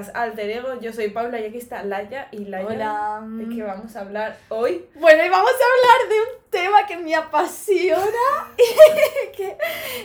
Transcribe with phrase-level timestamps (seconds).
[0.00, 0.80] podcast Alter Ego.
[0.80, 2.28] Yo soy Paula y aquí está Laia.
[2.32, 3.22] Y Laia, Hola.
[3.28, 4.86] ¿de qué vamos a hablar hoy?
[4.94, 8.04] Bueno, y vamos a hablar de un tema que me apasiona
[8.56, 9.58] y que,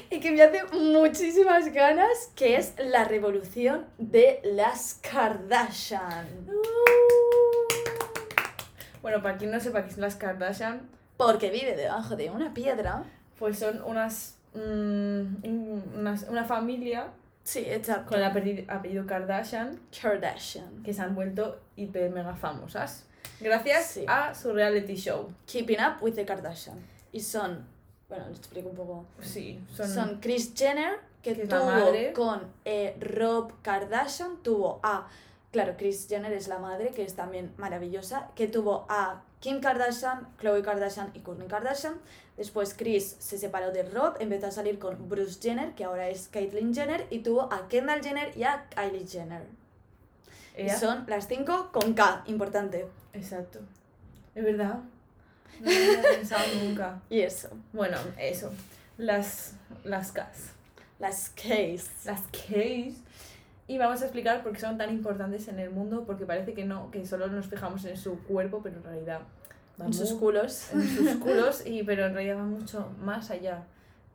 [0.09, 6.27] y que me hace muchísimas ganas, que es la revolución de las Kardashian.
[9.01, 13.03] Bueno, para quien no sepa qué son las Kardashian, Porque vive debajo de una piedra.
[13.39, 15.43] pues son unas, mm,
[15.97, 17.07] unas- una familia
[17.45, 18.09] Sí, exacto.
[18.09, 20.83] con el apellido, apellido Kardashian Kardashian.
[20.83, 23.05] que se han vuelto hiper mega famosas
[23.39, 24.05] gracias Sí.
[24.07, 25.31] a su reality show.
[25.45, 26.77] Keeping up with the Kardashian.
[27.11, 27.65] Y son,
[28.09, 29.05] bueno, les explico un poco.
[29.21, 32.13] Sí, son, Son Kris Jenner, que, Que tuvo madre.
[32.13, 35.07] con eh, Rob Kardashian, tuvo a,
[35.51, 40.27] claro, Kris Jenner es la madre, que es también maravillosa, que tuvo a Kim Kardashian,
[40.37, 41.95] Khloe Kardashian y Kourtney Kardashian.
[42.37, 46.27] Después Kris se separó de Rob, empezó a salir con Bruce Jenner, que ahora es
[46.27, 49.43] Caitlyn Jenner, y tuvo a Kendall Jenner y a Kylie Jenner.
[50.57, 52.87] Y son las cinco con K, importante.
[53.13, 53.59] Exacto.
[54.33, 54.79] Es verdad.
[55.61, 57.01] No lo había pensado nunca.
[57.09, 58.51] Y eso, Bueno, eso.
[58.97, 60.51] Las, las Ks.
[60.99, 62.05] las Ks.
[62.05, 63.01] Las Ks.
[63.67, 66.65] Y vamos a explicar por qué son tan importantes en el mundo, porque parece que
[66.65, 69.21] no, que solo nos fijamos en su cuerpo, pero en realidad
[69.79, 70.71] En sus culos.
[70.73, 73.65] en sus culos, y, pero en realidad va mucho más allá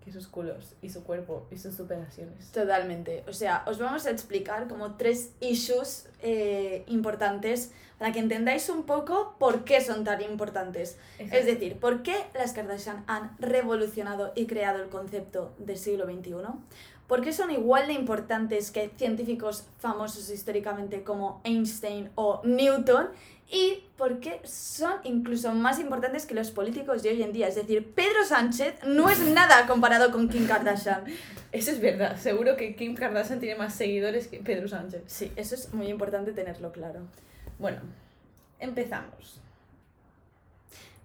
[0.04, 2.50] que sus culos y su cuerpo y sus superaciones.
[2.52, 3.22] Totalmente.
[3.28, 8.84] O sea, os vamos a explicar como tres issues eh, importantes para que entendáis un
[8.84, 10.96] poco por qué son tan importantes.
[11.18, 16.34] Es decir, por qué las Kardashian han revolucionado y creado el concepto del siglo XXI.
[17.06, 23.08] ¿Por qué son igual de importantes que científicos famosos históricamente como Einstein o Newton?
[23.52, 27.48] Y por qué son incluso más importantes que los políticos de hoy en día.
[27.48, 31.04] Es decir, Pedro Sánchez no es nada comparado con Kim Kardashian.
[31.52, 32.16] Eso es verdad.
[32.16, 35.02] Seguro que Kim Kardashian tiene más seguidores que Pedro Sánchez.
[35.06, 37.00] Sí, eso es muy importante tenerlo claro.
[37.58, 37.80] Bueno,
[38.60, 39.40] empezamos.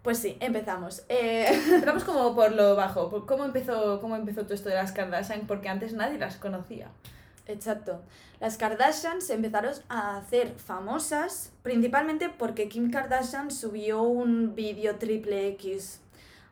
[0.03, 1.03] Pues sí, empezamos.
[1.09, 3.09] Eh, Empezamos como por lo bajo.
[3.09, 5.47] por ¿Cómo empezó, ¿Cómo empezó todo esto de las Kardashian?
[5.47, 6.89] Porque antes nadie las conocía.
[7.47, 8.01] Exacto.
[8.39, 15.47] Las Kardashian se empezaron a hacer famosas principalmente porque Kim Kardashian subió un vídeo triple
[15.49, 16.01] X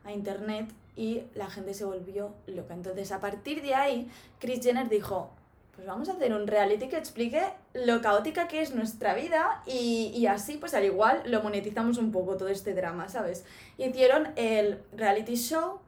[0.04, 2.74] a internet y la gente se volvió loca.
[2.74, 5.30] Entonces, a partir de ahí, Kris Jenner dijo,
[5.74, 10.12] pues vamos a hacer un reality que explique lo caótica que es nuestra vida y,
[10.14, 13.44] y así, pues al igual, lo monetizamos un poco todo este drama, ¿sabes?
[13.76, 15.80] Hicieron el reality show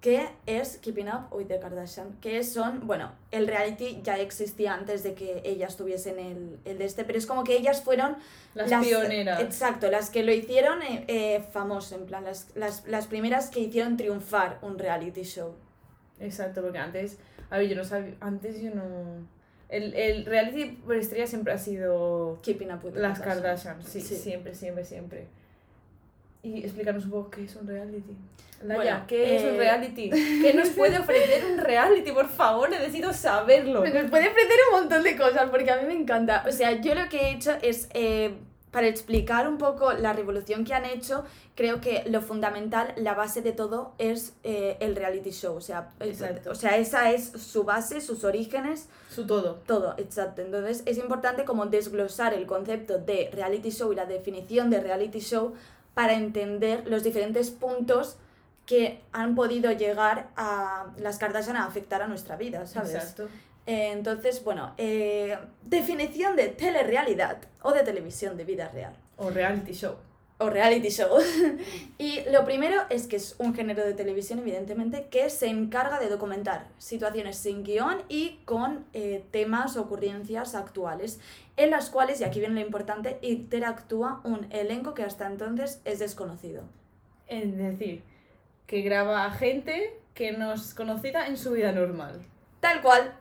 [0.00, 5.02] que es Keeping Up with the Kardashian, que son, bueno, el reality ya existía antes
[5.02, 8.16] de que ellas tuviesen el, el de este, pero es como que ellas fueron
[8.54, 9.40] Las, pioneras.
[9.40, 13.60] Exacto, las que lo hicieron eh, eh, famoso, en plan, las, las, las primeras que
[13.60, 15.54] hicieron triunfar un reality show.
[16.18, 17.18] Exacto, porque antes,
[17.50, 19.28] a ver, yo no sabía, antes yo no...
[19.68, 24.00] El, el reality por estrella siempre ha sido Keeping Up with the las Kardashian, sí,
[24.00, 24.16] Sí.
[24.16, 25.26] siempre, siempre, siempre.
[26.42, 28.16] Y explícanos un poco qué es un reality.
[28.62, 30.10] Laia, Bueno, ¿qué es un eh, reality?
[30.42, 32.12] ¿Qué nos puede ofrecer un reality?
[32.12, 33.80] Por favor, necesito saberlo.
[33.84, 36.44] Nos puede ofrecer un montón de cosas porque a mí me encanta.
[36.46, 38.34] O sea, yo lo que he hecho es, eh,
[38.70, 41.24] para explicar un poco la revolución que han hecho,
[41.56, 45.56] creo que lo fundamental, la base de todo es eh, el reality show.
[45.56, 46.50] O sea, eh, Exacto.
[46.50, 49.56] o sea, esa es su base, sus orígenes, Su todo.
[49.66, 50.42] todo, exacto.
[50.42, 55.18] Entonces es importante como desglosar el concepto de reality show y la definición de reality
[55.20, 55.54] show
[55.94, 58.16] para entender los diferentes puntos
[58.66, 62.94] que han podido llegar a las Kardashian a afectar a nuestra vida, ¿sabes?
[62.94, 63.28] Exacto.
[63.66, 69.72] Eh, entonces, bueno, eh, definición de telerealidad o de televisión de vida real O reality
[69.72, 69.96] show.
[70.40, 71.18] O reality show.
[71.98, 76.08] y lo primero es que es un género de televisión, evidentemente, que se encarga de
[76.08, 81.20] documentar situaciones sin guion y con eh, temas o ocurrencias actuales,
[81.56, 85.98] en las cuales, y aquí viene lo importante, interactúa un elenco que hasta entonces es
[85.98, 86.64] desconocido.
[87.28, 88.02] Es decir,
[88.66, 92.22] que graba a gente que no es conocida en su vida normal.
[92.60, 93.12] Tal cual.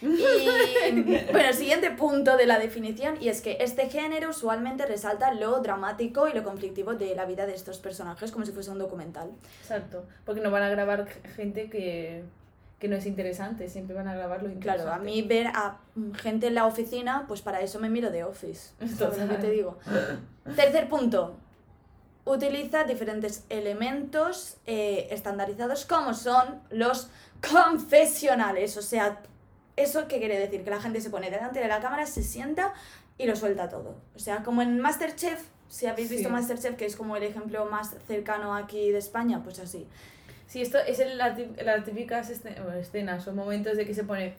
[0.00, 0.06] Y
[1.32, 5.60] bueno, el siguiente punto de la definición, y es que este género usualmente resalta lo
[5.60, 9.30] dramático y lo conflictivo de la vida de estos personajes, como si fuese un documental.
[9.62, 10.04] Exacto.
[10.24, 12.22] Porque no van a grabar gente que,
[12.78, 14.84] que no es interesante, siempre van a grabar lo interesante.
[14.84, 18.10] Claro, a mí ver a mm, gente en la oficina, pues para eso me miro
[18.10, 18.72] de Office.
[18.96, 19.78] ¿Sabes lo que te digo?
[20.54, 21.36] Tercer punto.
[22.24, 27.08] Utiliza diferentes elementos eh, estandarizados como son los
[27.52, 28.76] confesionales.
[28.76, 29.22] O sea,
[29.82, 30.64] ¿eso qué quiere decir?
[30.64, 32.72] Que la gente se pone delante de la cámara, se sienta
[33.16, 33.96] y lo suelta todo.
[34.14, 36.32] O sea, como en Masterchef, si habéis visto Sí.
[36.32, 39.86] Masterchef, que es como el ejemplo más cercano aquí de España, pues así.
[40.46, 41.36] Sí, esto es el, las
[41.84, 44.34] típicas escenas o momentos de que se pone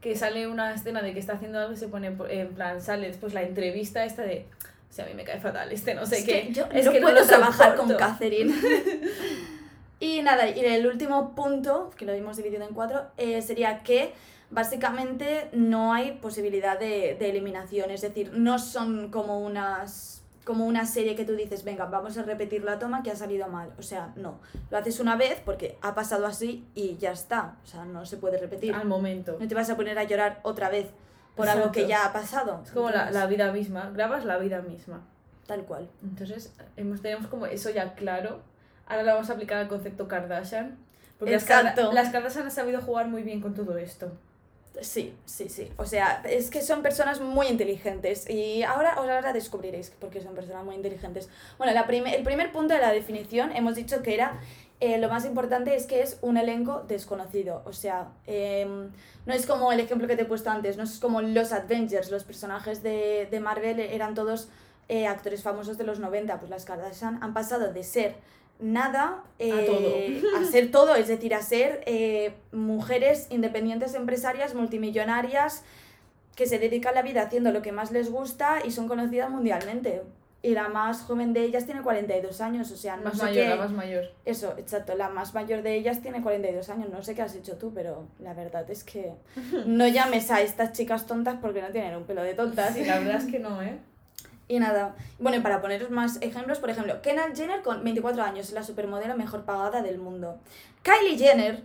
[0.00, 3.06] que sale una escena de que está haciendo algo y se pone en plan sale
[3.06, 4.46] después la entrevista esta de
[4.90, 6.84] o sea, a mí me cae fatal este no sé Es qué que yo es
[6.86, 7.94] no que puedo trabajar con.
[7.94, 8.52] Catherine.
[10.02, 14.12] y nada, y el último punto, que lo hemos dividido en cuatro, eh, sería que
[14.50, 17.90] básicamente no hay posibilidad de, de eliminación.
[17.90, 22.22] Es decir, no son como unas como una serie que tú dices, venga, vamos a
[22.24, 23.70] repetir la toma que ha salido mal.
[23.78, 24.40] O sea, no.
[24.70, 27.58] Lo haces una vez porque ha pasado así y ya está.
[27.62, 28.74] O sea, no se puede repetir.
[28.74, 30.88] al momento No te vas a poner a llorar otra vez
[31.36, 32.60] por algo que ya ha pasado.
[32.64, 35.00] es como la, la vida misma grabas la vida misma
[35.46, 35.88] Tal cual.
[36.02, 38.40] entonces hemos tenemos como eso ya claro
[38.86, 40.76] ahora lo vamos a aplicar al concepto Kardashian
[41.18, 41.82] porque las, Exacto.
[41.82, 44.10] Karda- las Kardashian han sabido jugar muy bien con todo esto
[44.80, 45.70] Sí, sí, sí.
[45.76, 50.34] O sea, es que son personas muy inteligentes y ahora, ahora descubriréis por qué son
[50.34, 51.28] personas muy inteligentes.
[51.58, 54.40] Bueno, la prime- el primer punto de la definición hemos dicho que era
[54.80, 57.60] eh, lo más importante es que es un elenco desconocido.
[57.66, 58.88] O sea, em,
[59.26, 62.10] no es como el ejemplo que te he puesto antes, no es como los Avengers,
[62.10, 64.48] los personajes de, de Marvel eran todos
[64.88, 66.38] eh, actores famosos de los 90.
[66.38, 68.14] Pues las Kardashian han pasado de ser
[68.62, 75.64] nada eh, a ser todo, es decir, a ser eh, mujeres independientes empresarias multimillonarias
[76.36, 80.02] que se dedican la vida haciendo lo que más les gusta y son conocidas mundialmente.
[80.44, 83.44] Y la más joven de ellas tiene 42 años, o sea, no más sé mayor
[83.44, 83.50] qué...
[83.50, 87.14] la más mayor Eso, exacto, la más mayor de ellas tiene 42 años, no sé
[87.14, 89.12] qué has hecho tú, pero la verdad es que
[89.66, 92.74] no llames a estas chicas tontas porque no tienen un pelo de tontas.
[92.74, 93.78] sí la verdad es que no eh
[94.52, 98.52] Y nada, bueno, y para poneros más ejemplos, por ejemplo, Kendall Jenner con 24 años,
[98.52, 100.38] la supermodelo mejor pagada del mundo.
[100.82, 101.62] Kylie Jenner,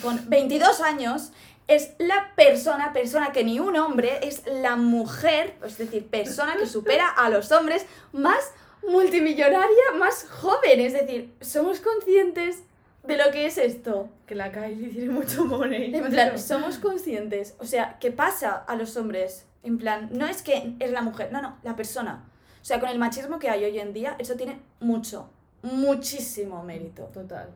[0.00, 1.32] con 22 años,
[1.66, 6.68] es la persona, persona que ni un hombre, es la mujer, es decir, persona que
[6.68, 8.52] supera a los hombres más
[8.86, 10.78] multimillonaria, más joven.
[10.78, 12.62] Es decir, somos conscientes
[13.06, 14.08] de lo que es esto.
[14.26, 17.54] que la Kylie tiene mucho money En plan, somos conscientes.
[17.58, 19.46] O sea, ¿qué pasa a los hombres?
[19.62, 22.24] En plan, no es que es la mujer, no, no, la persona.
[22.60, 25.30] O sea, con el machismo que hay hoy en día, eso tiene mucho,
[25.62, 27.04] muchísimo mérito.
[27.04, 27.50] total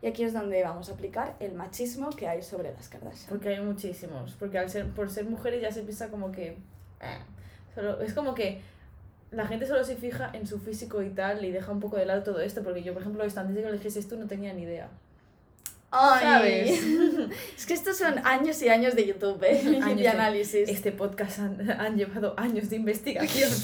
[0.00, 3.28] Y aquí es donde vamos a aplicar el machismo que hay sobre las Kardashian.
[3.28, 4.36] Porque hay muchísimos.
[4.38, 6.56] Porque al ser, por ser mujeres ya se piensa como que.
[7.00, 7.18] eh,
[7.74, 8.60] solo, es como que
[9.34, 12.06] la gente solo se fija en su físico y tal y deja un poco de
[12.06, 12.62] lado todo esto.
[12.62, 14.88] Porque yo, por ejemplo, esto, antes de que lo dijese esto no tenía ni idea.
[15.96, 16.70] ¡Ay!
[17.56, 19.62] es que estos son años y años de YouTube, ¿eh?
[19.82, 20.68] Años de análisis.
[20.68, 23.50] Este podcast han, han llevado años de investigación.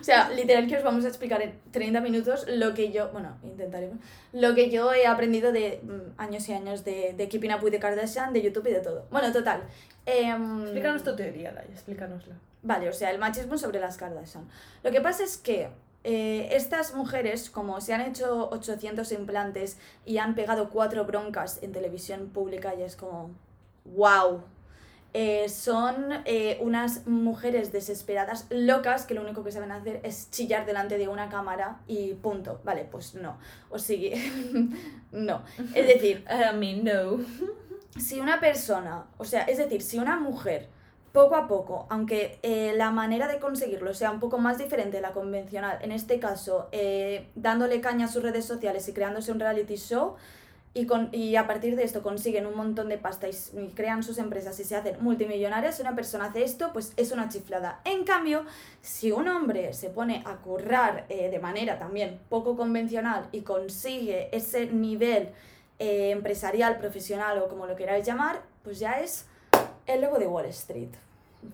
[0.00, 3.36] O sea, literal que os vamos a explicar en 30 minutos lo que yo, bueno,
[3.42, 3.98] intentaremos,
[4.32, 7.72] lo que yo he aprendido de mm, años y años de, de Keeping Up with
[7.72, 9.06] the Kardashian, de YouTube y de todo.
[9.10, 9.64] Bueno, total.
[10.06, 12.36] em, Explícanos tu teoría, Laia, explícanosla.
[12.62, 14.48] Vale, o sea, el machismo sobre las Kardashian.
[14.84, 15.68] Lo que pasa es que
[16.10, 19.76] eh, estas mujeres, como se han hecho 800 implantes
[20.06, 23.32] y han pegado cuatro broncas en televisión pública, y es como,
[23.84, 24.42] wow.
[25.12, 30.64] Eh, son eh, unas mujeres desesperadas, locas, que lo único que saben hacer es chillar
[30.64, 32.62] delante de una cámara y punto.
[32.64, 33.36] Vale, pues no.
[33.68, 34.16] O sigue.
[35.12, 35.42] no.
[35.74, 37.18] Es decir, I mean, no.
[37.98, 40.70] si una persona, o sea, es decir, si una mujer
[41.12, 45.02] poco a poco, aunque eh, la manera de conseguirlo sea un poco más diferente de
[45.02, 49.40] la convencional, en este caso, eh, dándole caña a sus redes sociales y creándose un
[49.40, 50.16] reality show,
[50.74, 53.32] y, con, y a partir de esto consiguen un montón de pasta y,
[53.74, 57.28] crean sus empresas y se hacen multimillonarias, si una persona hace esto, pues es una
[57.28, 57.80] chiflada.
[57.84, 58.44] En cambio,
[58.80, 64.28] si un hombre se pone a currar eh, de manera también poco convencional y consigue
[64.30, 65.30] ese nivel
[65.78, 69.26] eh, empresarial, profesional o como lo queráis llamar, pues ya es
[69.88, 70.90] el lobo de Wall Street.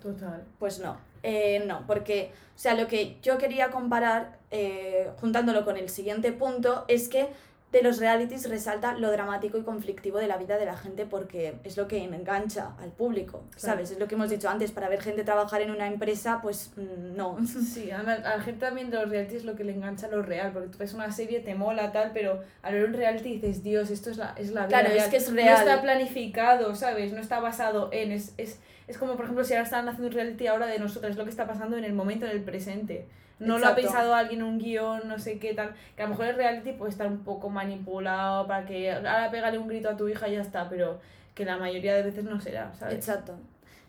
[0.02, 0.44] Total.
[0.58, 5.76] Pues no, eh, no, porque, o sea, lo que yo quería comparar, eh, juntándolo con
[5.76, 7.28] el siguiente punto, es que
[7.72, 11.54] de los realities resalta lo dramático y conflictivo de la vida de la gente porque
[11.64, 13.90] es lo que engancha al público, ¿sabes?
[13.90, 17.16] Es lo que hemos dicho antes, para ver gente trabajar en una empresa, pues mm,
[17.16, 17.36] no.
[17.46, 20.06] Sí, a la, a la gente también de los reality es lo que le engancha
[20.06, 23.38] lo real, porque tú ves una serie, te mola, tal, pero al ver un reality
[23.40, 25.10] dices, Dios, esto es la, es la vida Claro, es real".
[25.10, 25.58] que es No real.
[25.68, 27.12] está planificado, ¿sabes?
[27.12, 28.12] No está basado en...
[28.12, 31.12] Es, es, es como, por ejemplo, si ahora están haciendo un reality ahora de nosotras,
[31.12, 33.06] es lo que está pasando en el momento, en el presente.
[33.38, 35.74] No lo ha pensado alguien en un guion, no sé qué tal.
[35.96, 39.58] Que a lo mejor el reality puede estar un poco manipulado para que ahora pégale
[39.58, 41.00] un grito a tu hija y ya está, pero
[41.34, 42.94] que la mayoría de veces no será, ¿sabes?
[42.94, 43.34] Exacto,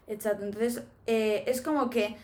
[0.07, 0.43] exacto.
[0.43, 2.15] Entonces, eh, es como que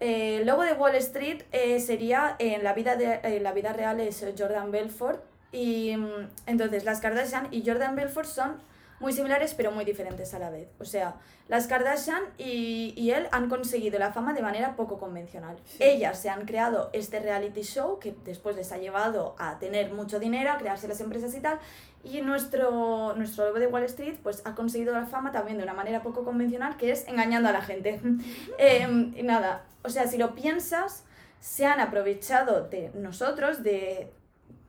[0.00, 3.98] eh, el lobo de Wall Street eh, sería, en la, vida de, la vida real
[4.00, 8.56] es Jordan Belfort, y mm, entonces las Kardashian y Jordan Belfort son
[9.00, 10.68] muy similares pero muy diferentes a la vez.
[10.78, 11.16] O sea,
[11.48, 15.56] las Kardashian y, y él han conseguido la fama de manera poco convencional.
[15.78, 20.18] Ellas se han creado este reality show que después les ha llevado a tener mucho
[20.18, 21.58] dinero, a crearse las empresas y tal.
[22.04, 25.74] Y nuestro, nuestro lobo de Wall Street pues ha conseguido la fama también de una
[25.74, 28.00] manera poco convencional que es engañando a la gente.
[28.58, 31.04] Em, y nada, o sea, si lo piensas,
[31.40, 34.10] se han aprovechado de nosotros, de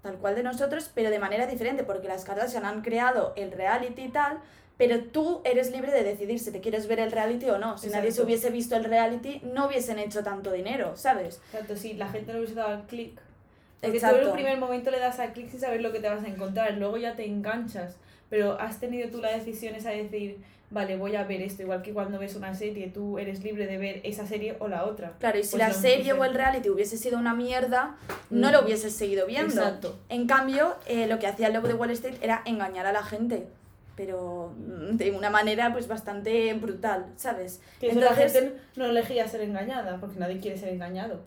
[0.02, 4.04] tal cual de nosotros, pero de manera diferente, porque las Kardashian han creado el reality
[4.04, 4.40] y tal,
[4.78, 7.78] pero tú eres libre de decidir si te quieres ver el reality o no.
[7.78, 11.42] Si nadie se hubiese visto el reality, no hubiesen hecho tanto dinero, ¿sabes?
[11.52, 13.20] Exacto, si la gente no hubiese dado el clic.
[13.82, 16.10] Porque tú en el primer momento le das al clic sin saber lo que te
[16.10, 17.98] vas a encontrar, luego ya te enganchas,
[18.30, 20.38] pero has tenido tú la decisión esa de decir,
[20.72, 23.78] vale, voy a ver esto, igual que cuando ves una serie, tú eres libre de
[23.78, 25.14] ver esa serie o la otra.
[25.20, 27.98] Claro, y si pues la serie o el reality hubiese sido una mierda,
[28.30, 29.54] no lo hubieses seguido viendo.
[29.54, 30.00] Exacto.
[30.10, 33.04] En cambio, eh, lo que hacía el lobo de Wall Street era engañar a la
[33.04, 33.48] gente
[34.00, 37.60] pero mm, de una manera pues bastante brutal, ¿sabes?
[37.82, 41.20] Que Entonces, la gente no elegía ser engañada, porque nadie quiere ser engañado.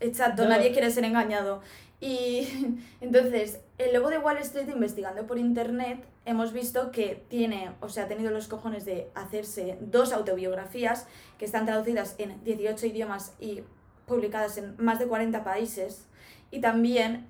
[0.00, 1.62] Exacto, nadie quiere ser engañado.
[1.98, 2.46] Y
[3.00, 8.04] entonces, el lobo de Wall Street, investigando por internet, hemos visto que tiene, o sea,
[8.04, 11.06] ha tenido los cojones de hacerse dos autobiografías
[11.38, 13.62] que están traducidas en 18 idiomas y
[14.06, 16.06] publicadas en más de 40 países.
[16.50, 17.28] Y también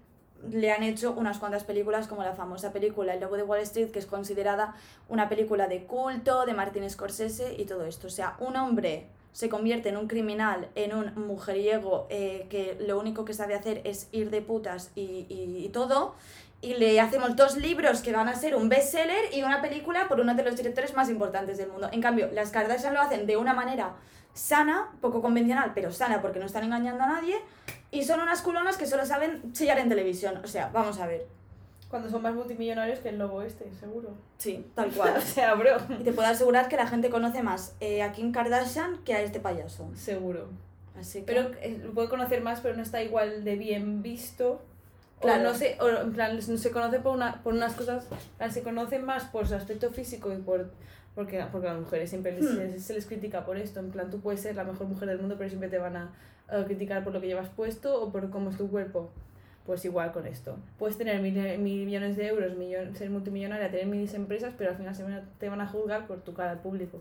[0.51, 3.91] le han hecho unas cuantas películas como la famosa película El Lobo de Wall Street,
[3.91, 4.75] que es considerada
[5.09, 8.07] una película de culto de Martin Scorsese y todo esto.
[8.07, 12.99] O sea, un hombre se convierte en un criminal, en un mujeriego eh, que lo
[12.99, 16.15] único que sabe hacer es ir de putas y, y, y todo,
[16.63, 20.21] y le hacemos dos libros que van a ser un bestseller y una película por
[20.21, 21.89] uno de los directores más importantes del mundo.
[21.93, 23.95] En cambio, las Kardashian lo hacen de una manera
[24.35, 27.37] sana, poco convencional, pero sana porque no están engañando a nadie,
[27.91, 30.41] y son unas culonas que solo saben chillar en televisión.
[30.45, 31.27] O sea, vamos a ver.
[31.89, 34.11] Cuando son más multimillonarios que el lobo este, seguro.
[34.39, 35.15] Sí, tal cual.
[35.19, 35.77] o sea, bro.
[35.99, 39.23] Y te puedo asegurar que la gente conoce más eh, a Kim Kardashian que a
[39.23, 39.91] este payaso.
[39.97, 40.49] Seguro.
[40.97, 41.25] Así que...
[41.25, 44.63] Pero eh, lo puede conocer más, pero no está igual de bien visto.
[45.21, 45.41] Claro.
[45.43, 48.07] O no sé, o en plan, no se conoce por, una, por unas cosas,
[48.51, 50.71] se conoce más por su aspecto físico y por
[51.15, 52.79] porque, porque a las mujeres siempre hmm.
[52.79, 53.81] se, les critica por esto.
[53.81, 56.13] En plan, tú puedes ser la mejor mujer del mundo, pero siempre te van a,
[56.67, 59.11] criticar por lo que llevas puesto o por cómo es tu cuerpo.
[59.67, 60.57] Pues igual con esto.
[60.79, 64.95] Puedes tener mil, millones de euros, millon, ser multimillonaria, tener miles empresas, pero al final
[64.95, 65.05] se
[65.39, 66.99] te van a juzgar por tu cara al público.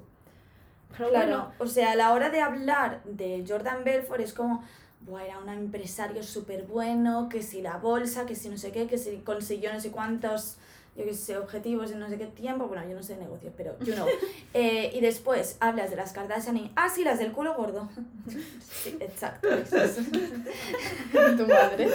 [0.95, 4.63] Pero claro, o sea, a la hora de hablar de Jordan Belfort es como,
[5.01, 8.87] Buah, era un empresario súper bueno, que si la bolsa, que si no sé qué,
[8.87, 10.57] que si consiguió no sé cuántos
[10.99, 13.53] yo qué sé, objetivos en no sé qué tiempo, bueno, yo no sé de negocios,
[13.55, 14.05] pero you know.
[14.53, 17.87] Eh, y después hablas de las Kardashian y, ah, sí, las del culo gordo.
[18.59, 19.47] sí, exacto.
[21.37, 21.87] tu madre.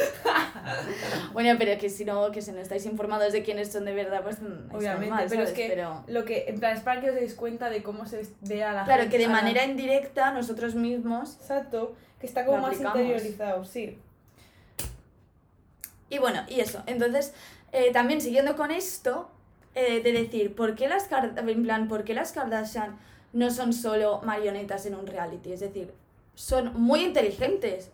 [1.32, 4.22] bueno, pero que si no, que si no estáis informados de quiénes son de verdad,
[4.22, 7.34] pues mm, obviamente, pero es que lo que, en plan, es para que os deis
[7.34, 9.08] cuenta de cómo se ve a la claro, gente.
[9.08, 11.34] Claro, que de manera indirecta nosotros mismos.
[11.40, 13.98] Exacto, que está como más interiorizado, sí.
[16.08, 17.34] Y bueno, y eso, entonces
[17.72, 19.28] eh, también siguiendo con esto,
[19.74, 22.96] eh, de decir, ¿por qué, las en plan, ¿por qué las Kardashian
[23.32, 25.52] no son solo marionetas en un reality?
[25.52, 25.92] Es decir,
[26.34, 27.90] son muy inteligentes,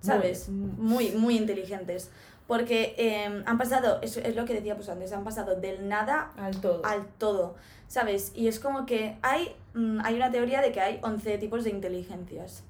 [0.00, 0.48] ¿sabes?
[0.48, 2.10] Muy, muy, inteligentes.
[2.46, 6.32] Porque em, han pasado, es, es lo que decía pues antes, han pasado del nada
[6.38, 6.80] al todo.
[6.86, 7.56] Al todo,
[7.88, 8.32] ¿sabes?
[8.34, 11.70] Y es como que hay, mm, hay una teoría de que hay 11 tipos de
[11.70, 12.62] inteligencias.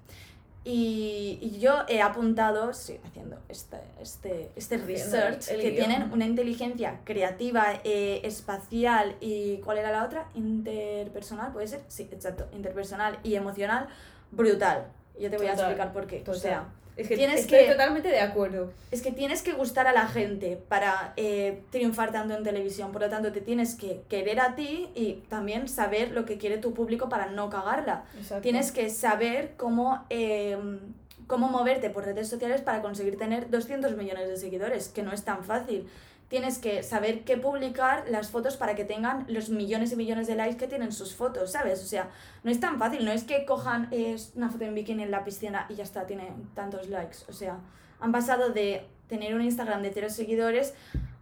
[0.70, 7.80] Y, yo he apuntado, sí, haciendo este, este, este research, que tienen una inteligencia creativa,
[7.84, 10.28] eh, espacial y ¿cuál era la otra?
[10.34, 11.80] Interpersonal, ¿puede ser?
[11.88, 13.88] Sí, exacto, interpersonal y emocional,
[14.30, 14.88] brutal.
[15.18, 16.22] Yo te voy a explicar por qué.
[16.26, 18.72] O sea, es que tienes estoy que, totalmente de acuerdo.
[18.90, 22.90] Es que tienes que gustar a la gente para eh, triunfar tanto en televisión.
[22.90, 26.58] Por lo tanto, te tienes que querer a ti y también saber lo que quiere
[26.58, 28.04] tu público para no cagarla.
[28.42, 30.80] Tienes que saber cómo, em,
[31.28, 35.22] cómo moverte por redes sociales para conseguir tener 200 millones de seguidores, que no es
[35.22, 35.86] tan fácil
[36.28, 40.34] tienes que saber qué publicar las fotos para que tengan los millones y millones de
[40.34, 41.82] likes que tienen sus fotos, ¿sabes?
[41.82, 42.10] O sea,
[42.44, 43.90] no es tan fácil, no es que cojan
[44.34, 47.18] una foto en bikini en la piscina y ya está, tiene tantos likes.
[47.28, 47.58] O sea,
[48.00, 50.74] han pasado de tener un Instagram de cero seguidores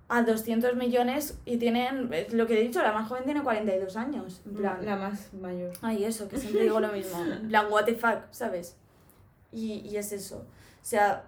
[0.08, 4.40] a 200 millones y tienen, lo que he dicho, la más joven tiene 42 años.
[4.44, 5.72] En plan, la más mayor.
[5.82, 7.18] Ay, eso, que siempre digo lo mismo.
[7.24, 8.76] En plan, what the fuck, ¿sabes?
[9.52, 10.38] Y, y es eso.
[10.38, 11.24] O sea,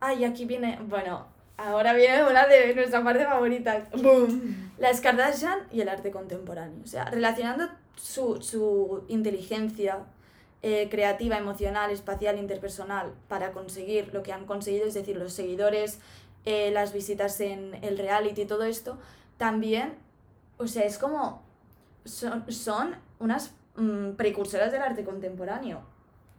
[0.00, 1.26] ay, aquí viene, bueno,
[1.58, 3.84] Ahora viene una de nuestra parte favorita.
[4.00, 4.70] ¡Boom!
[4.78, 6.78] Las Kardashian y el arte contemporáneo.
[6.84, 10.04] O sea, relacionando su, su inteligencia
[10.62, 15.98] eh, creativa, emocional, espacial, interpersonal para conseguir lo que han conseguido, es decir, los seguidores,
[16.44, 18.96] eh, las visitas en el reality y todo esto,
[19.36, 19.94] también,
[20.58, 21.42] o sea, es como
[22.04, 25.82] son, son unas mm, precursoras del arte contemporáneo.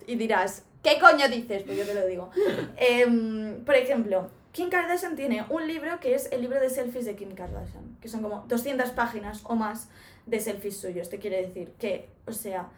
[0.07, 1.63] Y dirás, ¿qué coño dices?
[1.63, 2.29] Pues yo te lo digo.
[2.77, 7.15] Em, por ejemplo, Kim Kardashian tiene un libro que es el libro de selfies de
[7.15, 9.89] Kim Kardashian, que son como 200 páginas o más
[10.25, 11.09] de selfies suyos.
[11.09, 12.69] Te quiere decir que, o sea,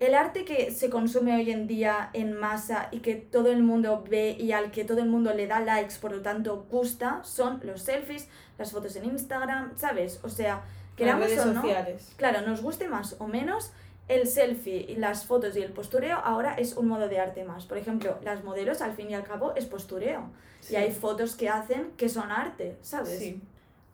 [0.00, 4.04] el arte que se consume hoy en día en masa y que todo el mundo
[4.08, 7.60] ve y al que todo el mundo le da likes, por lo tanto gusta, son
[7.64, 10.20] los selfies, las fotos en Instagram, ¿sabes?
[10.22, 10.62] O sea,
[10.96, 12.12] queramos o no, sociales.
[12.16, 13.72] claro, nos guste más o menos,
[14.08, 17.64] el selfie y las fotos y el postureo ahora es un modo de arte más.
[17.64, 20.30] Por ejemplo, las modelos al fin y al cabo es postureo.
[20.60, 20.74] Sí.
[20.74, 23.18] Y hay fotos que hacen que son arte, ¿sabes?
[23.18, 23.40] Sí.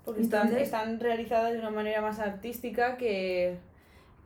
[0.04, 3.58] Porque están, están realizadas de una manera más artística que,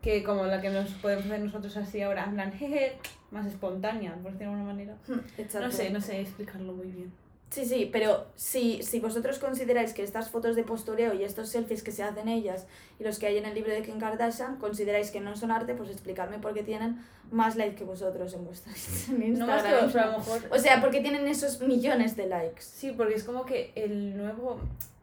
[0.01, 2.99] que como la que nos podemos hacer nosotros así ahora, en plan, jeje,
[3.31, 4.97] más espontánea, por decirlo de alguna manera.
[5.37, 5.67] Exacto.
[5.67, 7.13] No sé, no sé explicarlo muy bien.
[7.55, 11.85] Sí, sí, pero si, si vosotros consideráis que estas fotos de postureo y estos selfies
[11.85, 12.67] que se hacen ellas
[12.99, 15.75] y los que hay en el libro de Kim Kardashian consideráis que no son arte,
[15.75, 16.99] pues explicadme por qué tienen
[17.31, 19.57] más likes que vosotros en vuestras en No Instagram.
[19.85, 20.43] más que a lo mejor.
[20.51, 22.63] O sea, porque tienen esos millones de likes.
[22.63, 24.59] Sí, porque es como que el nuevo,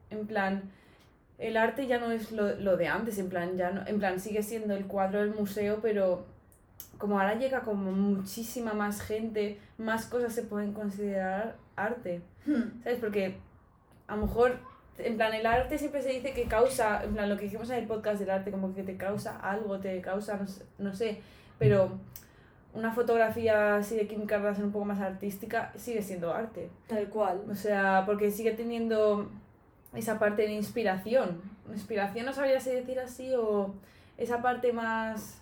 [0.10, 0.64] en plan,
[1.40, 4.20] el arte ya no es lo, lo de antes, en plan, ya no, en plan,
[4.20, 6.26] sigue siendo el cuadro del museo, pero
[6.98, 12.82] como ahora llega como muchísima más gente, más cosas se pueden considerar arte, Hmm.
[12.84, 13.00] ¿sabes?
[13.00, 13.38] Porque
[14.08, 14.58] a lo mejor,
[14.98, 17.78] en plan, el arte siempre se dice que causa, en plan, lo que dijimos en
[17.78, 21.22] el podcast del arte, como que te causa algo, te causa, no sé, no sé
[21.62, 21.92] pero
[22.74, 26.72] una fotografía así de Kim Kardashian un poco más artística sigue siendo arte.
[26.88, 27.44] Tal cual.
[27.52, 29.30] O sea, porque sigue teniendo
[29.94, 31.40] esa parte de inspiración.
[31.72, 33.76] Inspiración no sabría si decir así o
[34.18, 35.41] esa parte más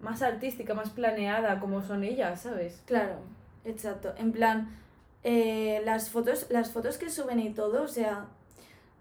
[0.00, 2.82] más artística, más planeada como son ellas, ¿sabes?
[2.86, 3.16] Claro,
[3.64, 4.14] exacto.
[4.18, 4.68] En plan,
[5.22, 8.26] eh, las fotos, las fotos que suben y todo, o sea,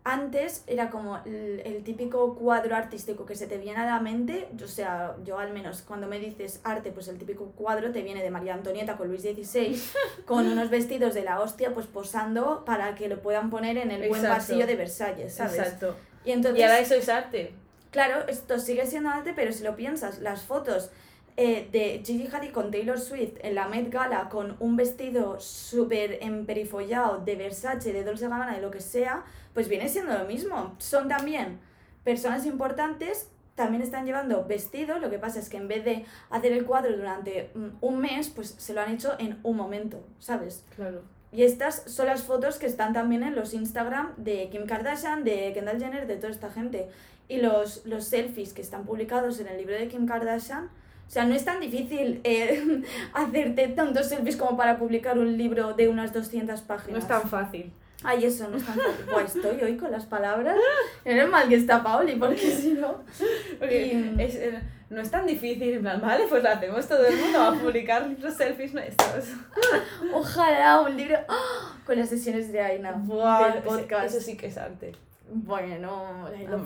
[0.04, 4.48] antes era como el, el típico cuadro artístico que se te viene a la mente,
[4.64, 8.22] o sea, yo al menos cuando me dices arte, pues el típico cuadro te viene
[8.22, 9.82] de María Antonieta con Luis XVI,
[10.26, 14.08] con unos vestidos de la hostia, pues posando para que lo puedan poner en el
[14.08, 14.38] buen Exacto.
[14.38, 15.58] pasillo de Versalles, ¿sabes?
[15.58, 15.96] Exacto.
[16.24, 16.60] Y entonces...
[16.60, 17.54] Y ahora eso es arte.
[17.96, 20.90] Claro, esto sigue siendo arte, pero si lo piensas, las fotos
[21.38, 26.18] eh, de Gigi Hadid con Taylor Swift en la Met Gala con un vestido súper
[26.22, 30.76] emperifollado de Versace, de Dolce Gabbana, de lo que sea, pues viene siendo lo mismo.
[30.78, 31.62] Son también
[32.04, 36.52] personas importantes, también están llevando vestido, lo que pasa es que en vez de hacer
[36.52, 40.66] el cuadro durante mm, un mes, pues se lo han hecho en un momento, ¿sabes?
[40.76, 41.02] Claro.
[41.32, 45.52] Y estas son las fotos que están también en los Instagram de Kim Kardashian, de
[45.54, 46.88] Kendall Jenner, de toda esta gente.
[47.28, 50.66] Y los, los selfies que están publicados en el libro de Kim Kardashian.
[51.08, 52.82] O sea, no es tan difícil eh,
[53.14, 56.92] hacerte tantos selfies como para publicar un libro de unas 200 páginas.
[56.92, 57.72] No es tan fácil.
[58.04, 59.06] Ay, eso no es tan fácil.
[59.12, 60.58] Buah, estoy hoy con las palabras.
[61.04, 63.04] Menos mal que está Pauli, porque si no...
[63.60, 64.62] Porque Y- es, eh,
[64.92, 68.08] no es tan difícil, en plan, vale, pues lo hacemos todo el mundo, a publicar
[68.20, 69.26] los selfies nuestros.
[70.14, 71.76] Ojalá un libro ¡Ah!
[71.86, 74.14] con las sesiones de Aina Buah, del podcast.
[74.16, 74.92] Eso sí que es arte.
[75.32, 76.66] Bueno, lo.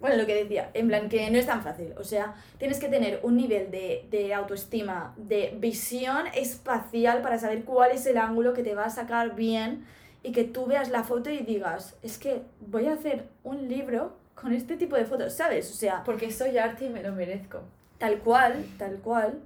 [0.00, 1.94] Bueno, lo que decía, en plan que no es tan fácil.
[1.96, 7.62] O sea, tienes que tener un nivel de, de autoestima, de visión espacial para saber
[7.64, 9.84] cuál es el ángulo que te va a sacar bien
[10.24, 14.16] y que tú veas la foto y digas, es que voy a hacer un libro
[14.34, 15.70] con este tipo de fotos, ¿sabes?
[15.70, 17.60] O sea, Porque soy arte y me lo merezco.
[17.98, 19.38] tal cual, tal cual.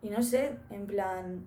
[0.00, 1.44] Y no sé, en plan,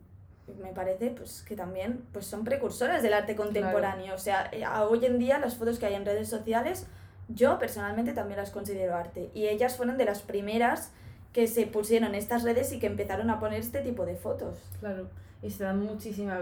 [0.61, 4.13] me parece pues que también pues son precursoras del arte contemporáneo.
[4.13, 6.87] O sea, eh, hoy en día las fotos que hay en redes sociales,
[7.29, 9.29] yo personalmente también las considero arte.
[9.33, 10.91] Y ellas fueron de las primeras
[11.33, 14.57] que se pusieron estas redes y que empezaron a poner este tipo de fotos.
[14.79, 15.09] Claro.
[15.41, 16.39] Y se da muchísima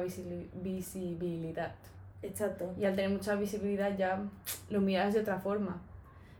[0.56, 1.76] visibilidad.
[2.22, 2.74] Exacto.
[2.78, 4.22] Y al tener mucha visibilidad ya
[4.70, 5.82] lo miras de otra forma.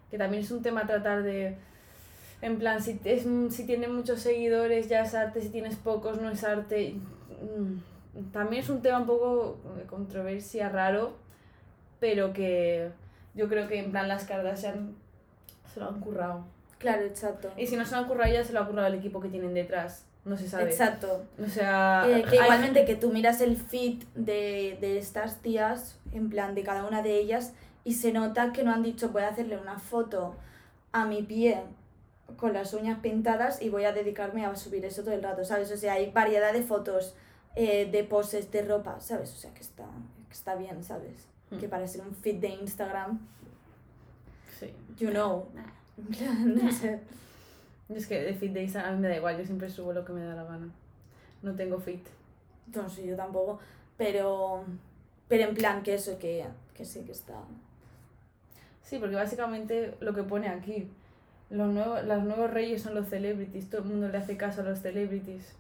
[0.10, 1.58] Que también es un tema a tratar de...
[2.42, 6.30] En plan, si, es, si tienes muchos seguidores ya es arte, si tienes pocos no
[6.30, 6.96] es arte.
[7.42, 11.14] Mm, También es un tema un poco de controversia raro,
[12.00, 12.90] pero que
[13.36, 14.96] yo creo que en plan las Kardashian
[15.74, 16.46] se lo han currado.
[16.78, 17.50] Claro, exacto.
[17.58, 19.28] Y si no se lo han currado ya se lo ha currado el equipo que
[19.30, 20.06] tienen detrás.
[20.26, 20.64] No se sabe.
[20.66, 21.26] Exacto.
[21.44, 25.98] O sea, Eh, que hay- igualmente que tú miras el feed de, de estas tías,
[26.14, 29.24] en plan de cada una de ellas, y se nota que no han dicho voy
[29.24, 30.36] a hacerle una foto
[30.92, 31.62] a mi pie
[32.38, 35.72] con las uñas pintadas y voy a dedicarme a subir eso todo el rato, ¿sabes?
[35.72, 37.16] O sea, hay variedad de fotos,
[37.56, 39.32] eh, de poses, de ropa, ¿sabes?
[39.34, 39.86] O sea, que está,
[40.28, 41.28] que está bien, ¿sabes?
[41.50, 41.58] Hmm.
[41.60, 43.20] Que para ser un feed de Instagram,
[44.60, 44.74] Sí.
[44.98, 45.46] you know.
[46.46, 47.00] No sé.
[47.90, 50.06] Es que de fit de Instagram a mí me da igual, yo siempre subo lo
[50.06, 50.70] que me da la gana.
[51.42, 52.06] No tengo fit.
[52.74, 53.60] No sé, yo tampoco,
[53.98, 54.64] pero,
[55.28, 57.36] pero en plan que eso, que, que sí que está...
[58.84, 60.90] Sí, porque básicamente lo que pone aquí,
[61.50, 64.64] los nuevos, los nuevos reyes son los celebrities, todo el mundo le hace caso a
[64.64, 65.56] los celebrities.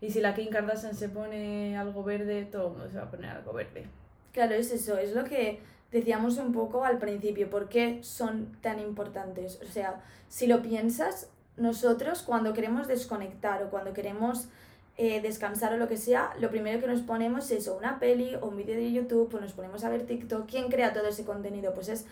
[0.00, 3.10] Y si la Kim Kardashian se pone algo verde, todo el mundo se va a
[3.10, 3.86] poner algo verde.
[4.32, 5.60] Claro, es eso, es lo que
[5.92, 9.60] decíamos un poco al principio, ¿por qué son tan importantes?
[9.62, 14.48] O sea, si lo piensas, nosotros cuando queremos desconectar o cuando queremos
[14.96, 18.34] eh, descansar o lo que sea, lo primero que nos ponemos es o una peli
[18.34, 20.48] o un vídeo de YouTube o nos ponemos a ver TikTok.
[20.48, 21.74] ¿Quién crea todo ese contenido?
[21.74, 22.06] Pues es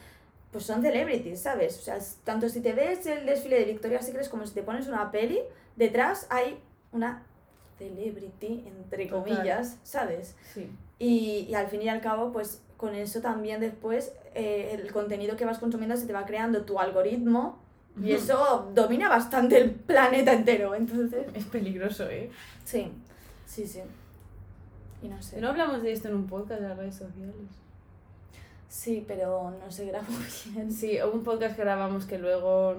[0.53, 1.79] pues son celebrities, ¿sabes?
[1.79, 4.87] O sea, tanto si te ves el desfile de Victoria's Secret como si te pones
[4.87, 5.41] una peli,
[5.77, 6.59] detrás hay
[6.93, 7.23] una
[7.79, 10.37] celebrity, entre comillas, ¿sabes?
[10.53, 10.71] Sí.
[10.99, 15.37] Y, y al fin y al cabo, pues con eso también después eh, el contenido
[15.37, 17.59] que vas consumiendo se te va creando tu algoritmo
[18.01, 21.27] y eso domina bastante el planeta entero, entonces...
[21.35, 22.31] Es peligroso, ¿eh?
[22.65, 22.91] Sí,
[23.47, 23.81] sí, sí.
[25.03, 25.41] Y no sé.
[25.41, 27.35] No hablamos de esto en un podcast de las redes sociales.
[28.72, 30.06] Sí, pero no se grabó
[30.46, 30.72] bien.
[30.72, 32.76] Sí, hubo un podcast que grabamos que luego...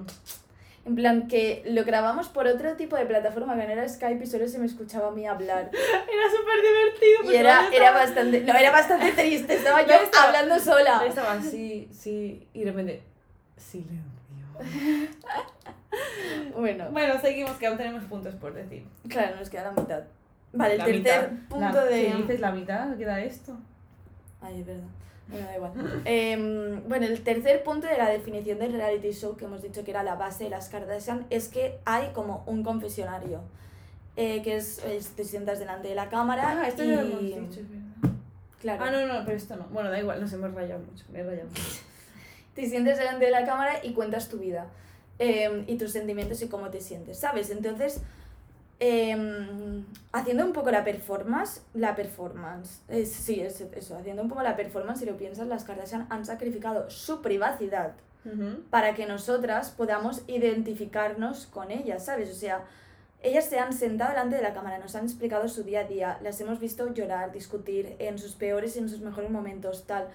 [0.84, 4.26] En plan, que lo grabamos por otro tipo de plataforma, que no era Skype y
[4.26, 5.70] solo se me escuchaba a mí hablar.
[5.72, 7.32] Era súper divertido.
[7.32, 8.40] Y era, era bastante...
[8.42, 9.54] No, era bastante triste.
[9.54, 11.02] Estaba yo estaba- hablando sola.
[11.06, 13.02] Estaba así, sí, y de repente...
[13.56, 14.02] Silencio.
[16.56, 18.84] Bueno, Bueno, seguimos, que aún tenemos puntos por decir.
[19.08, 20.02] claro, nos queda la mitad.
[20.52, 21.48] Vale, el La tercer mitad.
[21.48, 22.06] punto La- de...
[22.06, 22.40] ¿Qué dices?
[22.40, 22.96] ¿La mitad?
[22.96, 23.56] ¿Queda esto?
[24.42, 24.84] Ay, es verdad.
[25.28, 25.72] Bueno, da igual.
[26.04, 29.90] Em, bueno, el tercer punto de la definición del reality show, que hemos dicho que
[29.90, 33.40] era la base de las Kardashian, es que hay como un confesionario.
[34.16, 36.86] eh, que es, es- te sientas delante de la cámara Ah, esto y...
[36.88, 37.40] lo hemos dicho.
[38.60, 38.84] Claro.
[38.84, 39.64] Ah, no, no, pero esto no.
[39.72, 41.04] Bueno, da igual, nos hemos rayado mucho.
[41.10, 41.62] Me he rayado mucho.
[42.54, 44.66] Te sientes delante de la cámara y cuentas tu vida.
[45.18, 47.50] em, y tus sentimientos y cómo te sientes, ¿sabes?
[47.50, 48.00] Entonces,
[48.80, 54.42] em, haciendo un poco la performance, la performance, es, sí, es eso, haciendo un poco
[54.42, 57.92] la performance, si lo piensas, las Kardashian han sacrificado su privacidad
[58.70, 62.30] para que nosotras podamos identificarnos con ellas, ¿sabes?
[62.30, 62.64] O sea,
[63.22, 66.18] ellas se han sentado delante de la cámara, nos han explicado su día a día,
[66.22, 70.08] las hemos visto llorar, discutir en sus peores y en sus mejores momentos, tal.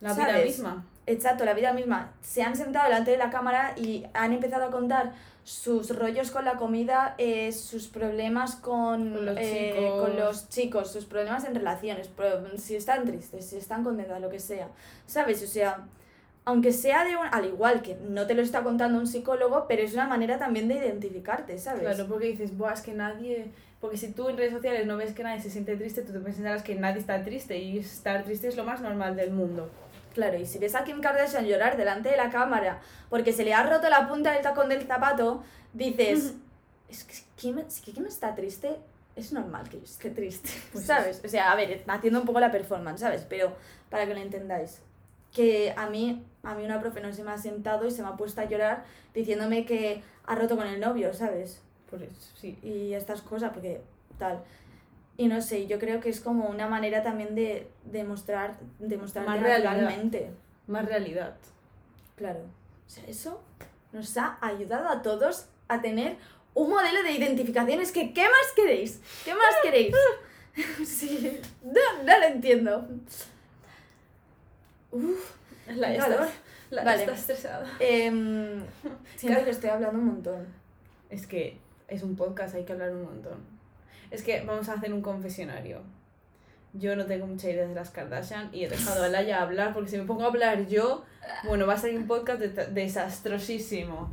[0.00, 0.44] La vida ¿Sabes?
[0.44, 0.84] misma.
[1.08, 2.12] Exacto, la vida misma.
[2.20, 6.44] Se han sentado delante de la cámara y han empezado a contar sus rollos con
[6.44, 10.00] la comida, eh, sus problemas con, Con los eh, chicos.
[10.02, 12.10] con los chicos, sus problemas en relaciones,
[12.58, 14.68] si están tristes, si están contentas, lo que sea.
[15.06, 15.42] ¿Sabes?
[15.42, 15.86] O sea,
[16.44, 17.26] aunque sea de un...
[17.30, 20.68] Al igual que no te lo está contando un psicólogo, pero es una manera también
[20.68, 21.80] de identificarte, ¿sabes?
[21.80, 23.50] Claro, porque dices, Buah, es que nadie.
[23.80, 26.20] Porque si tú en redes sociales no ves que nadie se siente triste, tú te
[26.20, 29.70] pensarás que nadie está triste y estar triste es lo más normal del mundo.
[30.18, 33.54] Claro, y si ves a Kim Kardashian llorar delante de la cámara porque se le
[33.54, 36.34] ha roto la punta del tacón del zapato, dices,
[36.88, 38.78] es que Kim, si que Kim está triste,
[39.14, 41.22] es normal que yo esté triste, Pues ¿sabes?
[41.24, 43.24] O sea, a ver, haciendo un poco la performance, ¿sabes?
[43.28, 43.52] Pero
[43.90, 44.80] para que lo entendáis.
[45.32, 48.08] Que a mí, a mí una profe no se me ha sentado y se me
[48.08, 51.60] ha puesto a llorar diciéndome que ha roto con el novio, ¿sabes?
[51.88, 52.58] Por eso, sí.
[52.64, 53.82] y estas cosas, porque
[54.18, 54.42] tal.
[55.18, 59.40] Y no sé, yo creo que es como una manera también de demostrar, demostrar Más
[59.40, 59.72] realidad.
[59.74, 60.30] naturalmente.
[60.68, 61.34] Más realidad.
[62.16, 62.40] Claro.
[62.86, 63.42] O sea, eso
[63.92, 66.16] nos ha ayudado a todos a tener
[66.54, 67.80] un modelo de identificación.
[67.80, 69.00] Es que, ¿qué más queréis?
[69.24, 69.94] ¿Qué más queréis?
[70.86, 72.86] sí, no, no lo entiendo.
[74.90, 75.32] Uf,
[75.66, 76.28] La, calor.
[76.70, 77.00] la Vale.
[77.02, 77.66] está estresada.
[77.80, 78.62] Em,
[79.16, 80.46] siento que estoy hablando un montón.
[81.10, 83.57] Es que es un podcast, hay que hablar un montón.
[84.10, 85.80] Es que vamos a hacer un confesionario.
[86.74, 89.90] Yo no tengo mucha idea de las Kardashian y he dejado a Laia hablar porque
[89.90, 91.04] si me pongo a hablar yo,
[91.44, 94.10] bueno, va a ser un podcast de- desastrosísimo.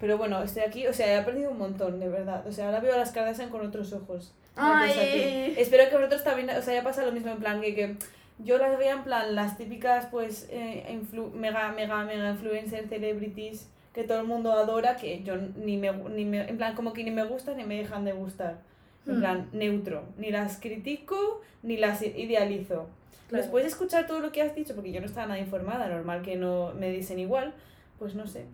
[0.00, 2.46] Pero bueno, estoy aquí, o sea, he aprendido un montón, de verdad.
[2.46, 4.32] O sea, ahora veo a las Kardashian con otros ojos.
[4.54, 5.54] Ay.
[5.58, 7.96] Espero que vosotros también os haya pasado lo mismo, en plan que, que
[8.38, 13.68] yo las veía en plan las típicas, pues, eh, influ- mega, mega, mega influencer celebrities
[13.94, 17.02] que todo el mundo adora, que yo ni me, ni me, en plan, como que
[17.04, 18.58] ni me gustan ni me dejan de gustar.
[19.06, 19.20] En Hmm.
[19.20, 20.02] plan, neutro.
[20.18, 22.88] Ni las critico ni las idealizo.
[23.28, 23.42] Claro.
[23.42, 26.22] Después de escuchar todo lo que has dicho, porque yo no estaba nada informada, normal
[26.22, 27.54] que no me dicen igual,
[27.98, 28.44] pues no sé.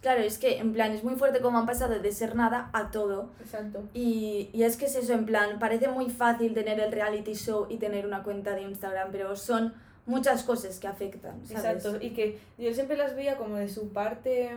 [0.00, 2.90] Claro, es que en plan es muy fuerte como han pasado de ser nada a
[2.90, 3.30] todo.
[3.40, 3.82] Exacto.
[3.94, 7.66] Y, y es que es eso, en plan, parece muy fácil tener el reality show
[7.70, 9.74] y tener una cuenta de Instagram, pero son
[10.06, 11.84] muchas cosas que afectan, ¿sabes?
[11.84, 14.50] Exacto, y que yo siempre las veía como de su parte,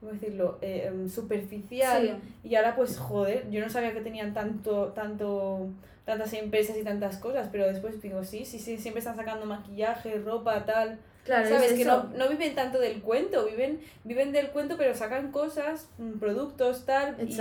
[0.00, 2.20] ¿cómo decirlo?, Eh, em, superficial.
[2.42, 2.48] Sí.
[2.50, 5.68] Y ahora pues, joder, yo no sabía que tenían tanto, tanto,
[6.04, 10.18] tantas empresas y tantas cosas, pero después digo, sí, sí, sí, siempre están sacando maquillaje,
[10.18, 10.98] ropa, tal.
[11.24, 11.72] Claro, ¿Sabes?
[11.72, 15.88] es Que no, no viven tanto del cuento, viven, viven del cuento, pero sacan cosas,
[15.98, 17.38] mm, productos, tal, y-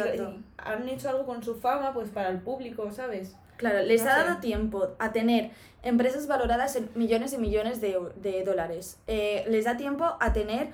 [0.58, 3.38] han hecho algo con su fama, pues para el público, ¿sabes?
[3.56, 4.20] Claro, les No ha sé.
[4.26, 5.52] dado tiempo a tener
[5.84, 9.00] empresas valoradas en millones y millones de, de dólares.
[9.08, 10.68] Eh, les da tiempo a tener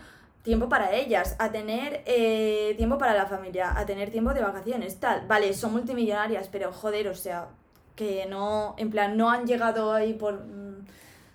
[0.43, 4.99] tiempo para ellas, a tener eh, tiempo para la familia, a tener tiempo de vacaciones,
[4.99, 5.25] tal.
[5.27, 7.47] Vale, son multimillonarias, pero joder, o sea,
[7.95, 10.33] que no, en plan, no han llegado ahí por...
[10.45, 10.85] mm,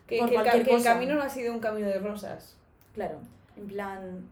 [0.06, 0.92] Que, por que el ca- cualquier que el cosa.
[0.94, 2.54] camino no ha sido un camino de rosas.
[2.94, 3.18] Claro,
[3.56, 4.28] en plan...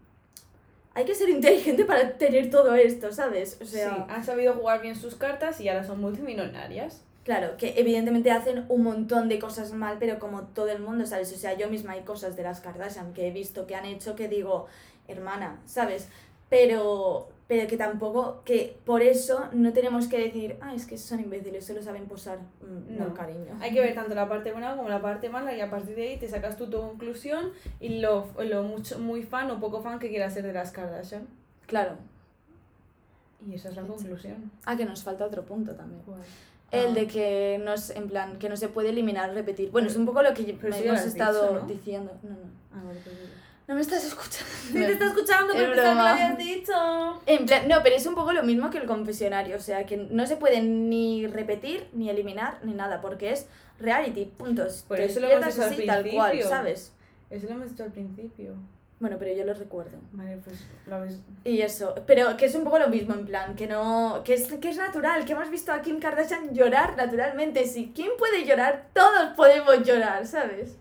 [0.95, 3.59] Hay que ser inteligente para tener todo esto, ¿sabes?
[3.61, 7.03] O sea, sí, han sabido jugar bien sus cartas y ahora son multimillonarias.
[7.27, 11.33] Claro, que evidentemente hacen un montón de cosas mal, pero como todo el mundo, ¿sabes?
[11.33, 14.15] O sea, yo misma hay cosas de las Kardashian que he visto que han hecho
[14.15, 14.67] que digo,
[15.09, 16.09] hermana, ¿sabes?
[16.49, 21.19] Pero, pero que tampoco, que por eso no tenemos que decir, ah, es que son
[21.19, 22.39] imbéciles, solo saben posar.
[22.63, 23.15] Mm, No, No.
[23.15, 23.59] cariño.
[23.61, 26.03] Hay que ver tanto la parte buena como la parte mala y a partir de
[26.11, 29.99] ahí te sacas tú tu conclusión y lo, lo mucho, muy fan o poco fan
[29.99, 31.27] que quieras ser de las Kardashian.
[31.67, 31.97] Claro.
[33.49, 34.51] Y esa es la conclusión.
[34.65, 36.01] Ah, que nos falta otro punto también.
[36.71, 39.71] El de que no es, en plan, que no se puede eliminar, repetir.
[39.71, 41.67] Bueno, es un poco lo que ya hemos estado dicho, ¿no?
[41.67, 42.13] diciendo.
[42.23, 42.51] No, no.
[42.73, 43.17] Ah, vale, pues.
[43.69, 44.53] No me estás escuchando.
[44.67, 46.73] Sí, te está escuchando, Es pero que lo habías dicho.
[47.27, 49.97] En plan, no, pero es un poco lo mismo que el confesionario, o sea, que
[49.97, 53.49] no se puede ni repetir, ni eliminar, ni nada, porque es
[53.81, 54.85] reality, puntos.
[54.87, 56.43] Por Te eso lo hemos despiertas dicho al así, tal cual.
[56.43, 56.93] ¿sabes?
[57.31, 58.55] Eso lo hemos dicho al principio.
[58.99, 59.99] Bueno, pero yo lo recuerdo.
[60.13, 61.19] Vale, pues lo habéis...
[61.45, 64.51] Y eso, pero que es un poco lo mismo, en plan, que no, que es,
[64.55, 67.67] que es natural, que hemos visto a Kim Kardashian llorar naturalmente.
[67.67, 70.77] Si Kim puede llorar, todos podemos llorar, ¿sabes?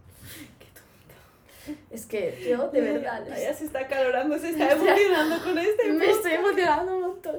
[1.65, 5.91] Qué Es que yo, de verdad, Ella se está calorando, se está emocionando con este
[5.91, 6.15] me podcast.
[6.17, 7.36] estoy emocionando un montón.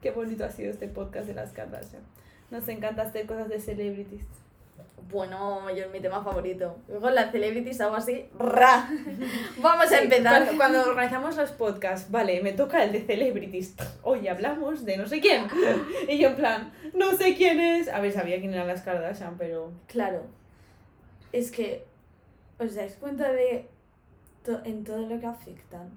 [0.00, 2.02] Qué bonito ha sido este podcast de las Kardashian.
[2.50, 4.22] Nos encanta hacer cosas de celebrities.
[5.10, 6.76] Bueno, yo es mi tema favorito.
[6.88, 8.88] Luego las celebrities algo así, ¡ra!
[9.58, 10.44] Vamos a empezar.
[10.44, 13.74] Cuando, cuando organizamos los podcasts, vale, me toca el de celebrities.
[14.02, 15.46] Hoy hablamos de no sé quién.
[16.08, 17.88] Y yo en plan, no sé quién es.
[17.88, 19.72] A ver, sabía quién eran las Kardashian, pero...
[19.86, 20.22] Claro.
[21.32, 21.84] Es que,
[22.58, 23.68] ¿os dais cuenta de
[24.44, 25.90] to- en todo lo que afectan?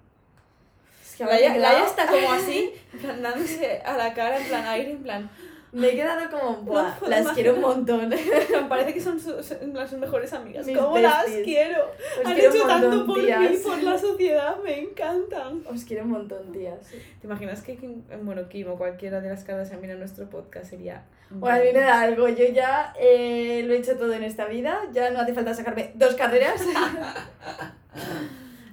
[1.03, 2.73] Es que Laia, está como así,
[3.21, 5.29] dándose a la cara, en plan aire, en plan...
[5.77, 7.33] Me he quedado como, Buah, puedo las más.
[7.33, 8.09] quiero un montón.
[8.69, 10.65] Parece que son sus, sus mejores amigas.
[10.65, 11.43] Mis ¿Cómo las besties.
[11.45, 11.83] quiero?
[12.19, 13.39] Os Han quiero hecho un tanto montón, por tías.
[13.51, 15.63] mí, por la sociedad, me encantan.
[15.67, 16.79] Os quiero un montón, tías.
[17.21, 20.69] ¿Te imaginas que Kim, bueno, Kim o cualquiera de las Kardashian mira nuestro podcast?
[20.69, 21.03] Sería...
[21.29, 22.27] Bueno, a mí me da algo.
[22.29, 24.79] Yo ya eh, lo he hecho todo en esta vida.
[24.93, 26.61] Ya no hace falta sacarme dos carreras.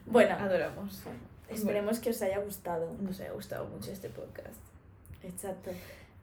[0.07, 1.03] bueno, Adoramos.
[1.51, 2.87] esperemos que os haya gustado.
[2.87, 4.57] Bueno, nos haya gustado mucho este podcast.
[5.23, 5.71] Exacto.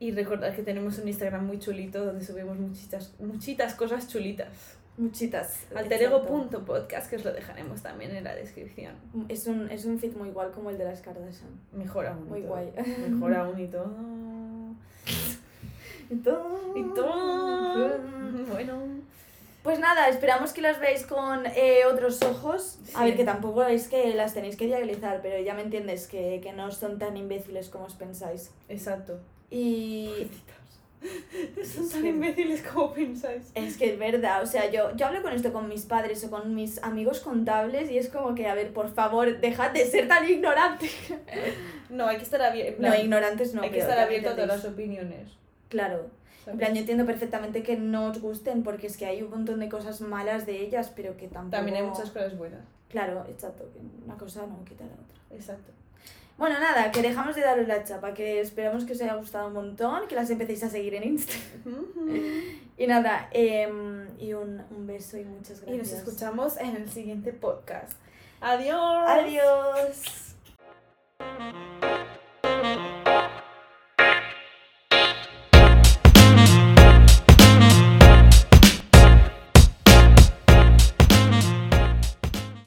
[0.02, 4.50] Y recordad que tenemos un Instagram muy chulito donde subimos muchitas, muchitas cosas chulitas.
[4.98, 5.68] Muchitas.
[5.76, 8.96] Alterego.podcast, que os lo dejaremos también en la descripción.
[9.30, 11.52] Es un, es un fit muy igual como el de las Kardashian.
[11.72, 12.28] Mejor aún.
[12.28, 12.74] Muy guay.
[13.12, 13.94] Mejor aún y todo.
[16.10, 16.74] Y todo.
[16.76, 18.00] Y todo.
[18.52, 18.82] Bueno.
[19.62, 22.80] Pues nada, esperamos que las veáis con eh, otros ojos.
[22.96, 26.40] A ver, que tampoco es que las tenéis que diabolizar, pero ya me entiendes que,
[26.42, 28.50] que no son tan imbéciles como os pensáis.
[28.68, 29.20] Exacto.
[29.52, 30.30] Y
[31.66, 33.52] Son tan imbéciles como pensáis.
[33.56, 36.30] es que es verdad, o sea, yo, yo hablo con esto con mis padres o
[36.30, 40.08] con mis amigos contables y es como que, a ver, por favor, dejad de ser
[40.08, 40.92] tan ignorantes.
[41.90, 42.82] No, hay que estar abierto.
[42.82, 43.64] No, ignorantes no.
[43.64, 45.34] hay que estar abierto a todas las opiniones.
[45.68, 46.10] Claro.
[46.48, 49.60] En plan, yo entiendo perfectamente que no os gusten porque es que hay un montón
[49.60, 51.58] de cosas malas de ellas, pero que tampoco...
[51.58, 52.62] También hay muchas cosas buenas.
[52.90, 55.36] Claro, exacto, que una cosa no quita la otra.
[55.36, 55.72] Exacto.
[56.42, 59.54] Bueno, nada, que dejamos de daros la chapa, que esperamos que os haya gustado un
[59.54, 61.34] montón, que las empecéis a seguir en Insta.
[62.78, 66.00] Y nada, em, y un, un beso y muchas Y nos gracias.
[66.00, 67.94] escuchamos en el siguiente podcast.
[68.40, 69.06] Adiós.
[69.08, 70.36] Adiós.